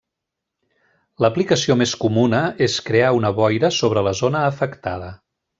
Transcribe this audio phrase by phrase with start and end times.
[1.25, 5.17] L’aplicació més comuna és crear una boira sobre la zona afectada.